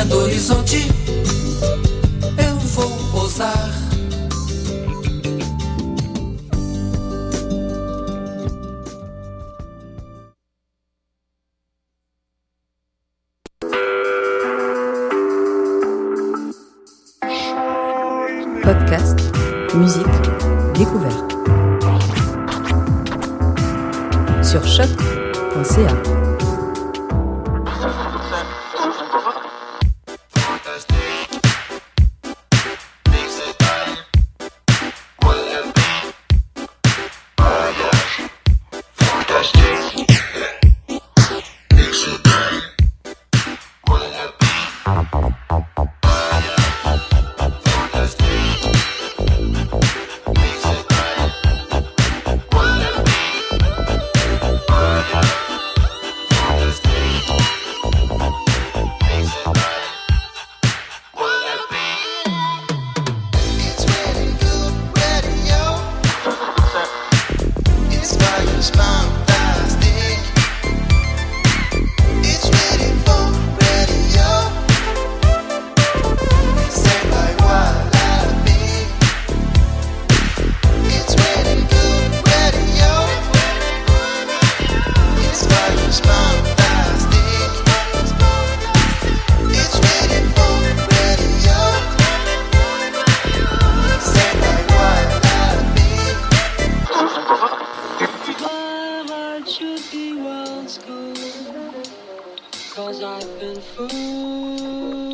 [0.00, 0.99] linha do horizonte,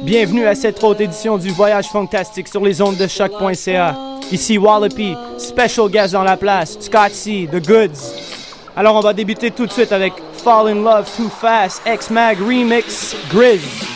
[0.07, 3.97] Bienvenue à cette autre édition du Voyage Fantastique sur les ondes de choc.ca.
[4.31, 8.15] Ici Wallopy, special guest dans la place, Scott C, The Goods.
[8.77, 10.13] Alors on va débuter tout de suite avec
[10.45, 13.96] Fall in Love Too Fast, X-Mag Remix, Grizz.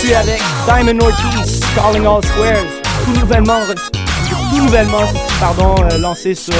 [0.00, 2.64] Poursuit avec Diamond Ortiz, Calling All Squares,
[3.04, 3.60] tout nouvellement,
[4.30, 5.04] tout nouvellement
[5.38, 6.54] pardon, euh, lancé sur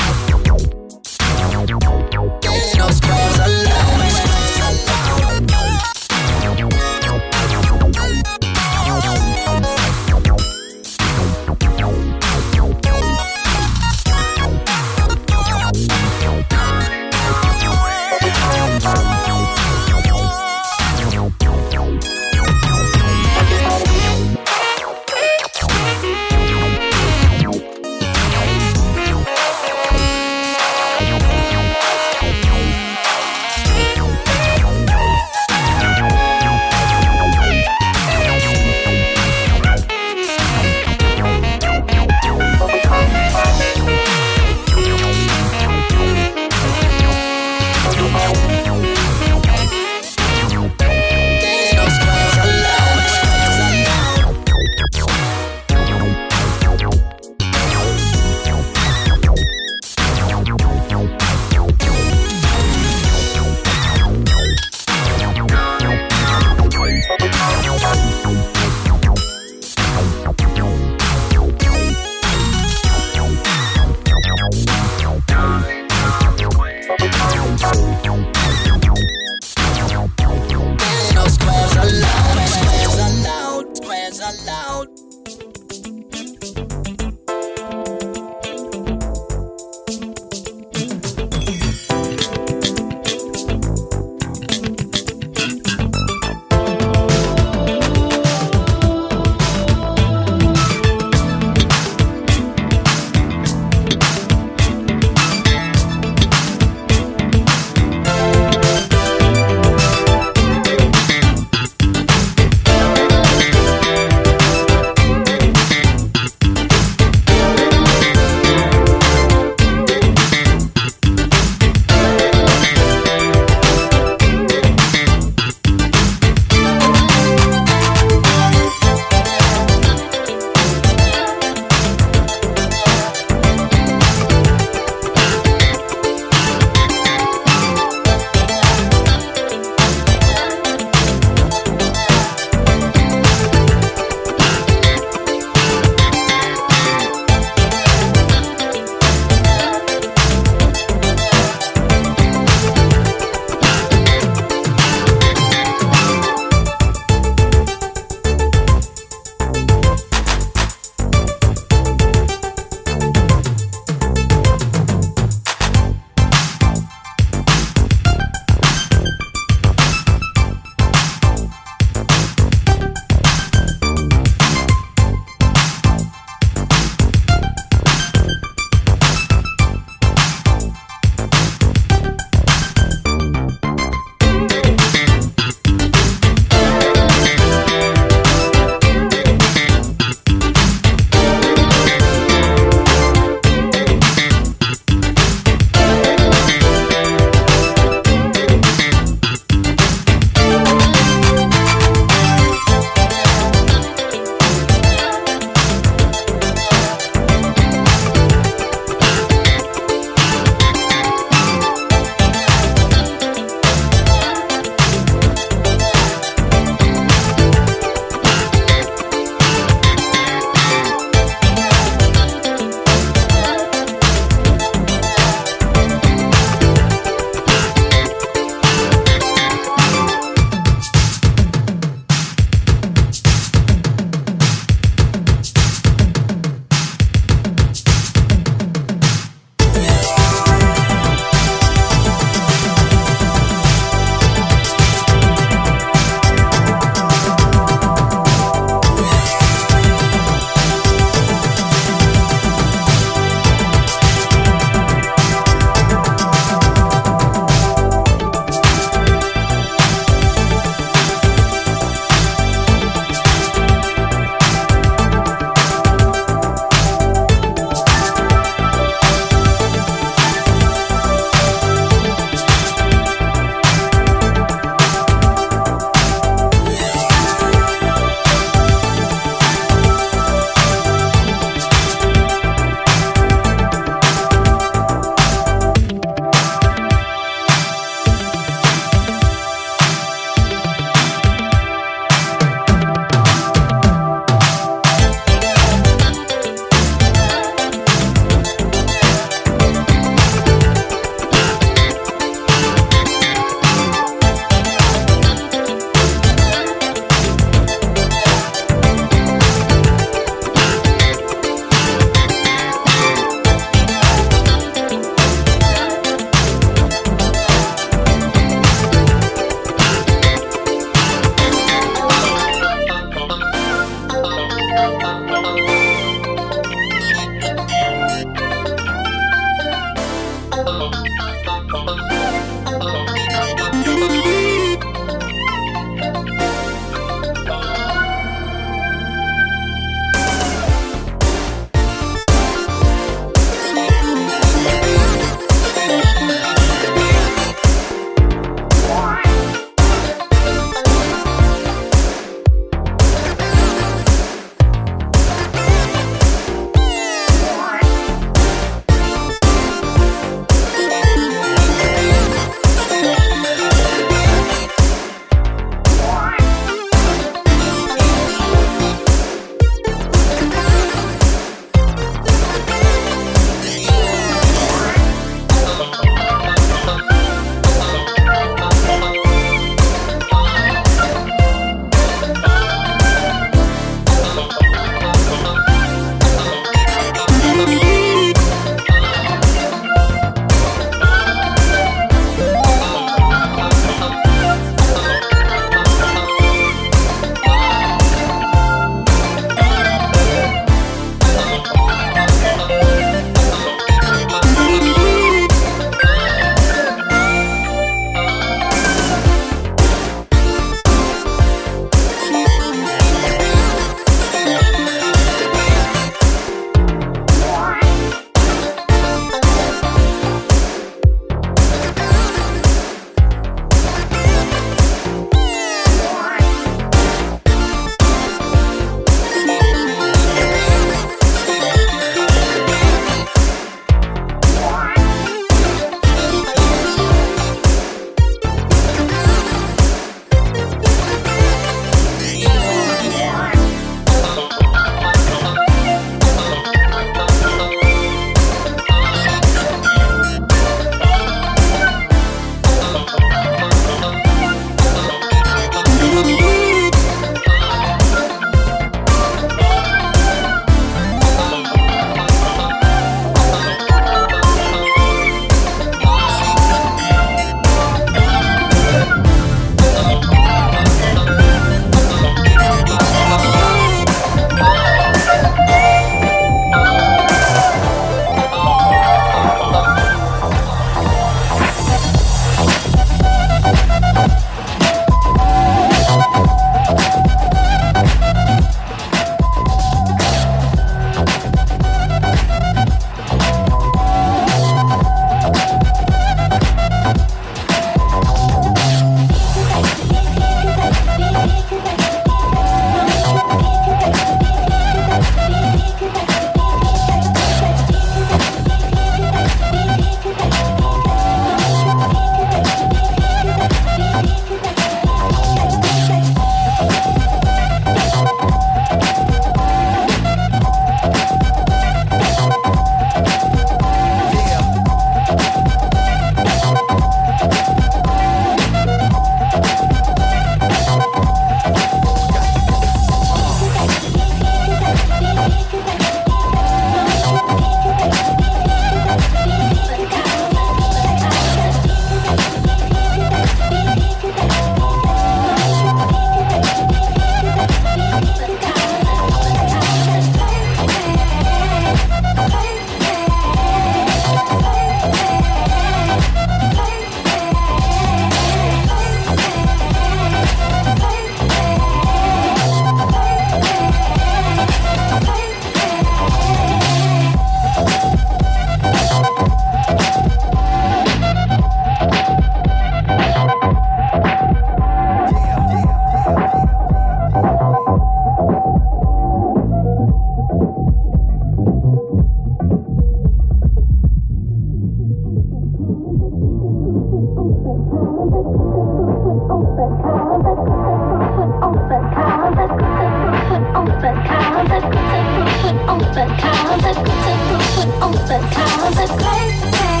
[595.87, 600.00] open cars, a good open cars, a great day.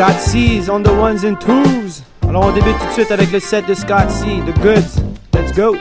[0.00, 2.02] Scott C's on the ones and twos.
[2.26, 5.02] Alors on débute tout de suite avec le set de Scott C, The Goods.
[5.34, 5.76] Let's go.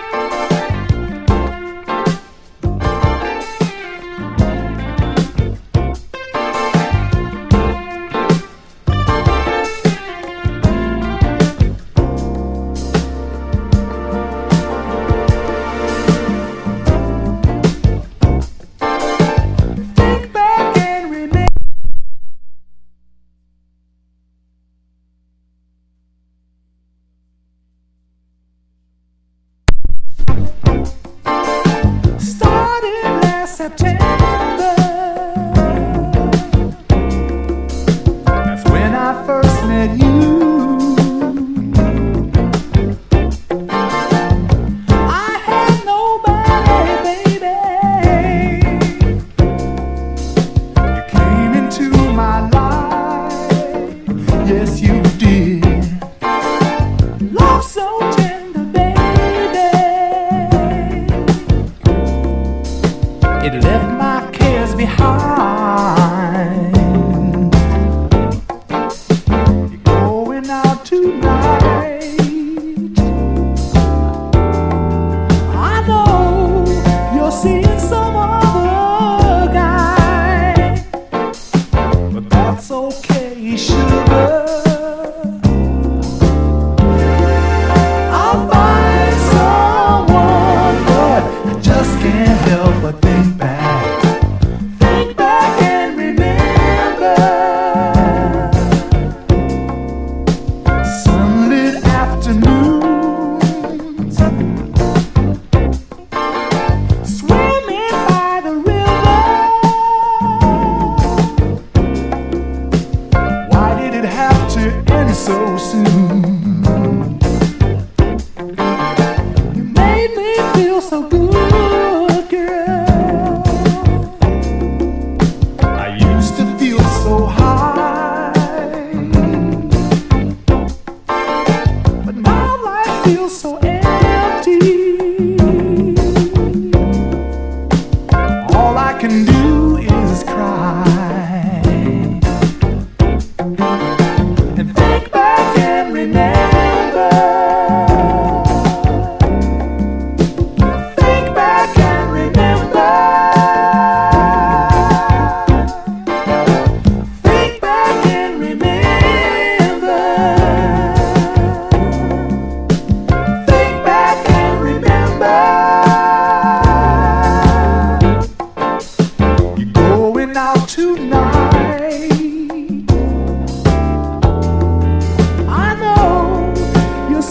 [63.51, 65.38] It left my cares behind.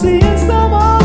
[0.00, 0.97] see someone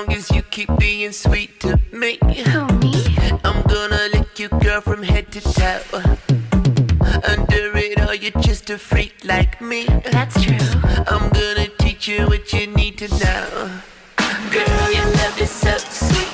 [0.00, 2.16] long as you keep being sweet to me.
[2.18, 3.40] Homie.
[3.44, 5.82] I'm gonna lick you, girl, from head to toe.
[7.32, 9.84] Under it all, you're just a freak like me.
[10.10, 10.56] That's true.
[11.06, 13.70] I'm gonna teach you what you need to know.
[14.50, 16.29] Girl, your love is so sweet.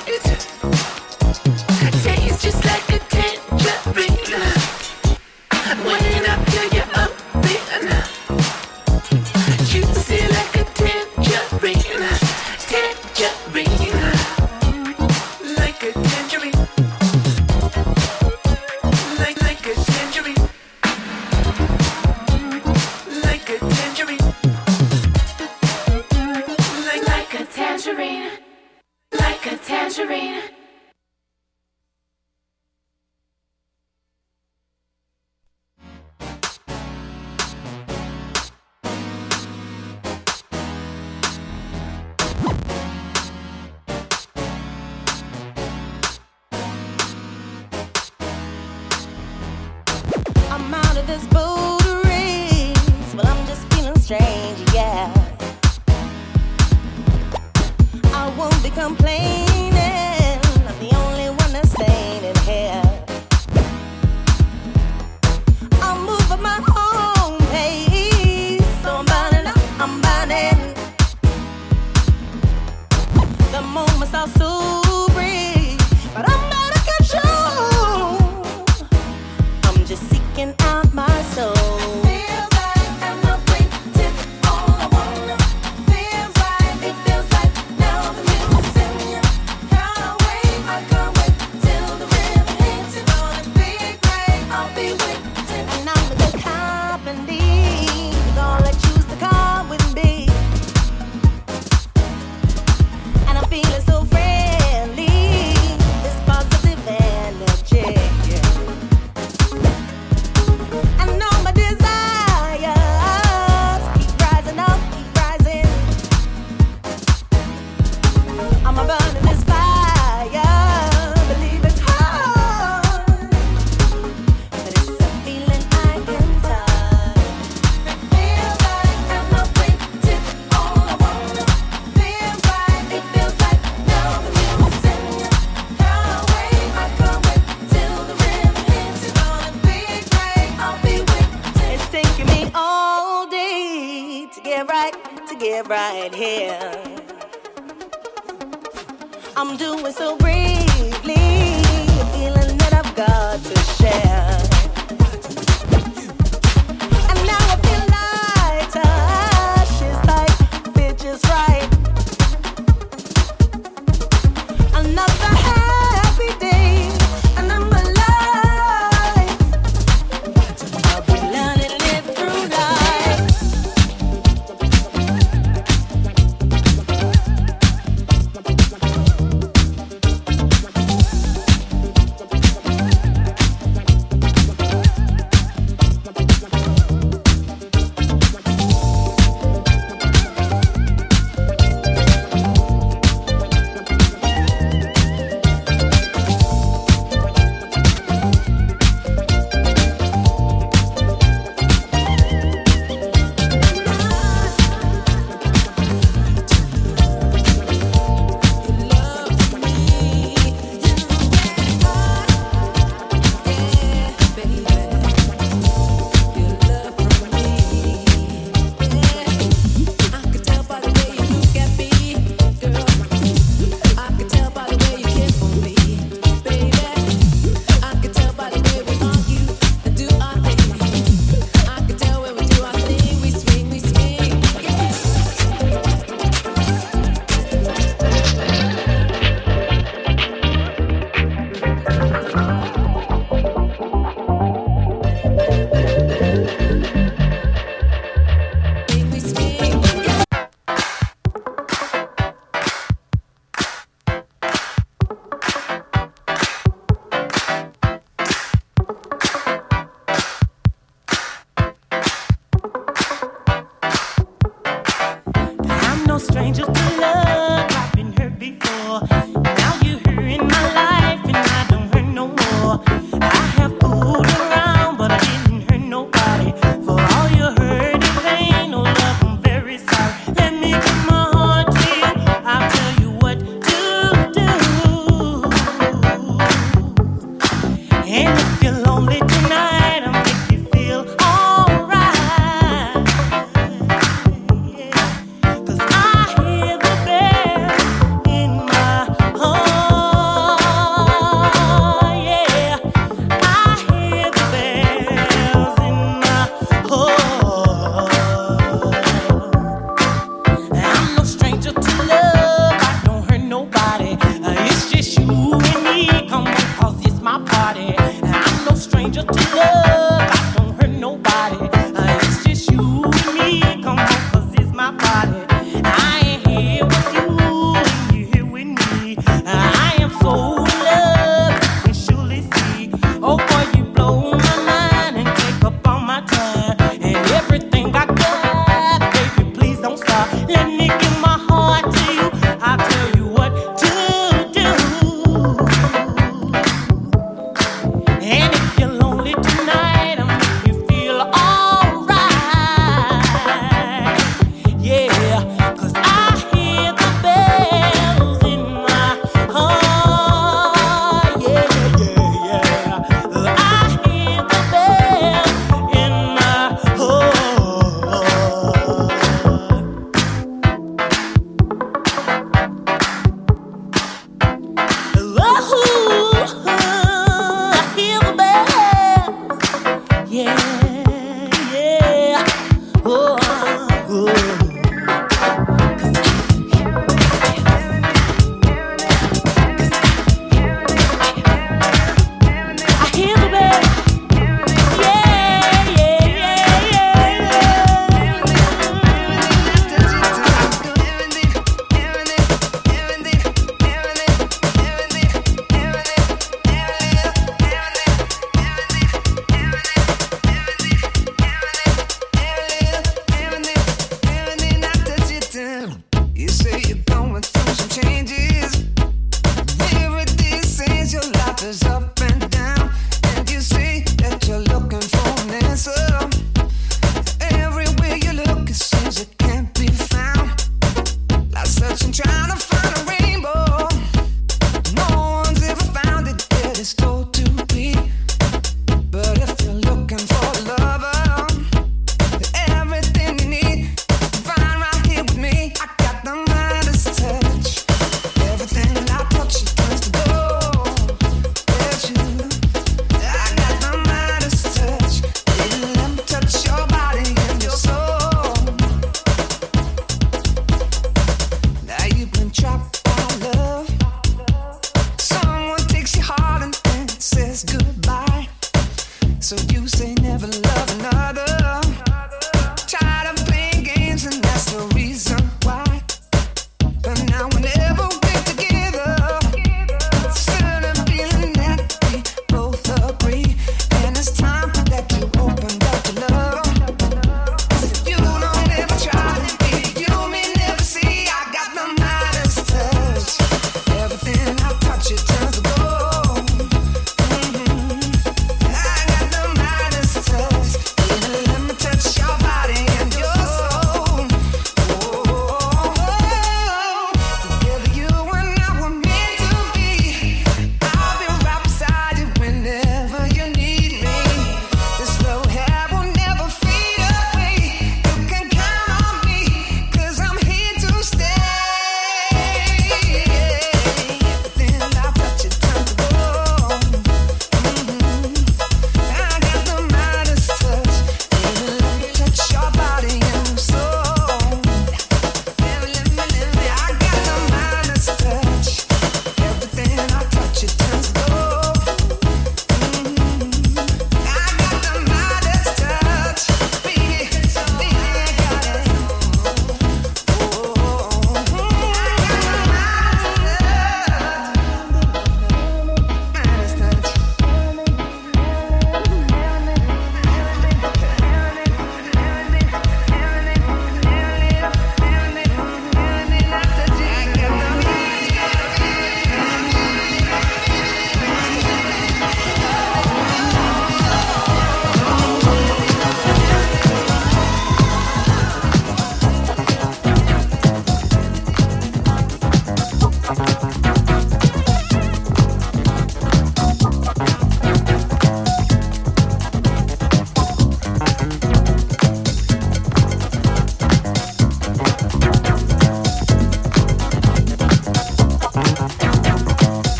[94.77, 95.16] be with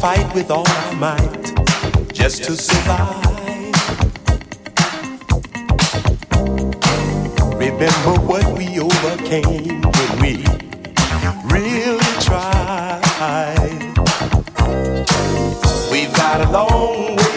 [0.00, 1.44] Fight with all our might
[2.10, 3.26] just to survive.
[7.58, 10.44] Remember what we overcame when we
[11.54, 13.92] really tried.
[15.92, 17.29] We've got a long way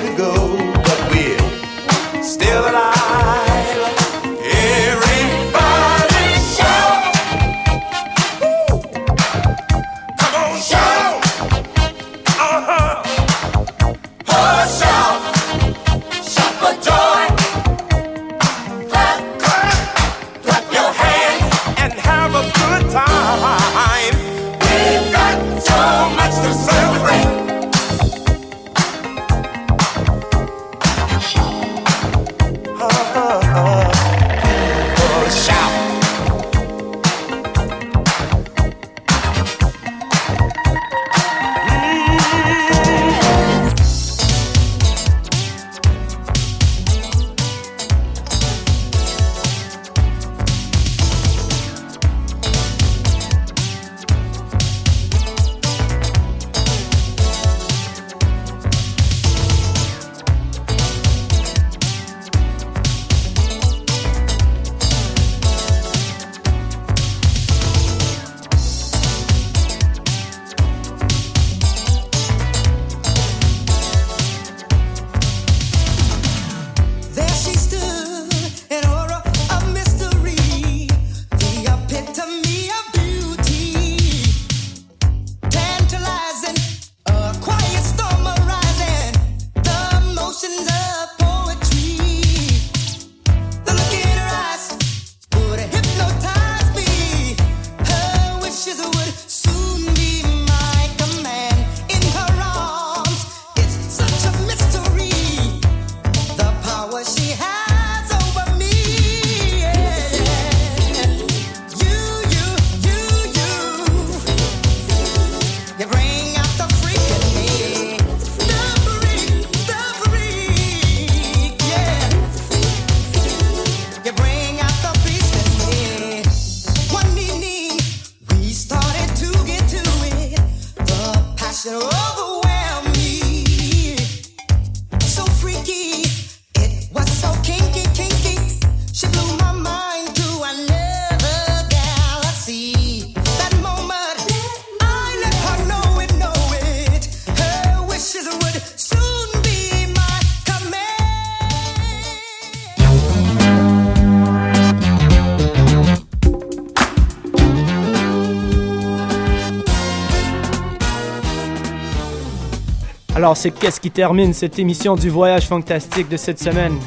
[163.23, 166.77] Alors, c'est qu'est-ce qui termine cette émission du voyage fantastique de cette semaine?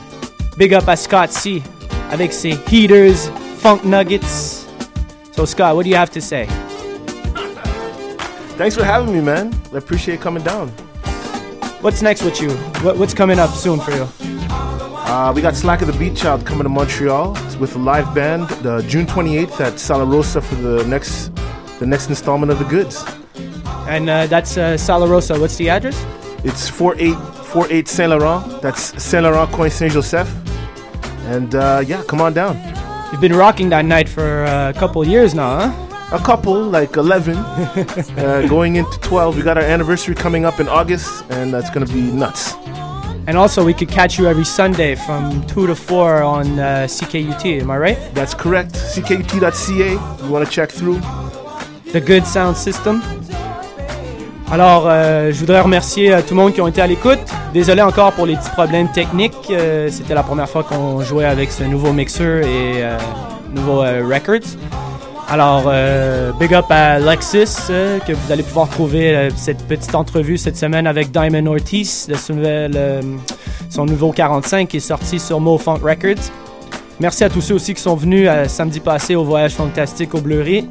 [0.58, 1.62] Big up à Scott C.
[2.12, 4.66] avec ses Heaters, Funk Nuggets.
[5.34, 6.46] So, Scott, what do you have to say?
[8.58, 9.50] Thanks for having me, man.
[9.72, 10.68] I appreciate coming down.
[11.80, 12.50] What's next with you?
[12.84, 14.06] What, what's coming up soon for you?
[14.10, 19.06] Uh, we got Slakah the Beatchild coming to Montreal with a live band uh, June
[19.06, 21.30] 28th at Sala Rosa for the next
[21.78, 23.02] the next installment of the Goods.
[23.88, 25.40] And uh, that's uh, Sala Rosa.
[25.40, 25.96] What's the address?
[26.46, 28.62] It's 4848 Saint Laurent.
[28.62, 30.32] That's Saint Laurent Coin Saint Joseph.
[31.24, 32.54] And uh, yeah, come on down.
[33.10, 36.16] You've been rocking that night for uh, a couple years now, huh?
[36.16, 39.38] A couple, like 11, uh, going into 12.
[39.38, 42.54] We got our anniversary coming up in August, and that's gonna be nuts.
[43.26, 47.60] And also, we could catch you every Sunday from 2 to 4 on uh, CKUT,
[47.60, 48.14] am I right?
[48.14, 48.74] That's correct.
[48.74, 50.24] CKUT.ca.
[50.24, 51.00] You want to check through?
[51.90, 53.02] The Good Sound System.
[54.50, 57.18] Alors, euh, je voudrais remercier euh, tout le monde qui ont été à l'écoute.
[57.52, 59.34] Désolé encore pour les petits problèmes techniques.
[59.50, 62.84] Euh, C'était la première fois qu'on jouait avec ce nouveau mixeur et
[63.52, 64.48] nouveau records.
[65.28, 65.72] Alors,
[66.38, 67.72] big up à Lexus,
[68.06, 72.14] que vous allez pouvoir trouver cette petite entrevue cette semaine avec Diamond Ortiz, de
[73.68, 76.30] son, nouveau 45 qui est sorti sur Mo Funk Records.
[77.00, 80.68] Merci à tous ceux aussi qui sont venus samedi passé au Voyage Fantastique au Bleury.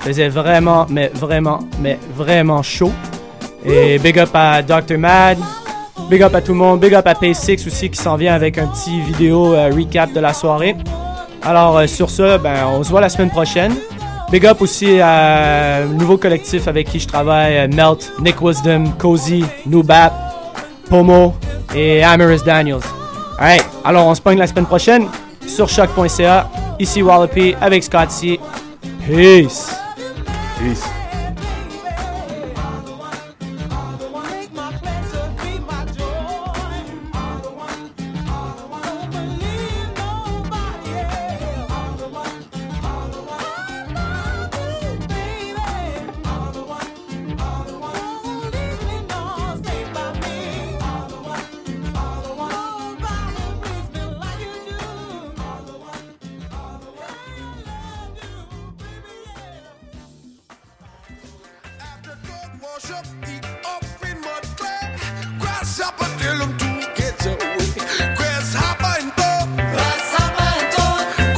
[0.00, 2.92] Faisait vraiment, mais vraiment, mais vraiment chaud.
[3.64, 4.98] Et big up à Dr.
[4.98, 5.38] Mad.
[6.08, 6.80] Big up à tout le monde.
[6.80, 10.20] Big up à P6 aussi qui s'en vient avec un petit vidéo euh, recap de
[10.20, 10.74] la soirée.
[11.42, 13.74] Alors euh, sur ce, ben, on se voit la semaine prochaine.
[14.30, 18.92] Big up aussi à un nouveau collectif avec qui je travaille, euh, Melt, Nick Wisdom,
[18.98, 20.12] Cozy, Nubap,
[20.88, 21.34] Pomo
[21.74, 22.80] et Amaris Daniels.
[23.38, 25.06] Alright, alors on se pogne la semaine prochaine
[25.46, 26.48] sur choc.ca.
[26.78, 28.40] Ici Wallopy avec Scott C.
[29.06, 29.79] Peace.
[30.60, 30.99] Peace.